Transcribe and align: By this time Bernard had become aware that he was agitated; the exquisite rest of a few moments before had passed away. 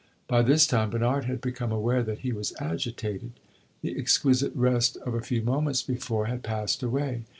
By 0.27 0.41
this 0.41 0.65
time 0.65 0.89
Bernard 0.89 1.25
had 1.25 1.41
become 1.41 1.71
aware 1.71 2.01
that 2.01 2.21
he 2.21 2.31
was 2.33 2.55
agitated; 2.59 3.33
the 3.83 3.95
exquisite 3.99 4.55
rest 4.55 4.97
of 5.05 5.13
a 5.13 5.21
few 5.21 5.43
moments 5.43 5.83
before 5.83 6.25
had 6.25 6.41
passed 6.41 6.81
away. 6.81 7.25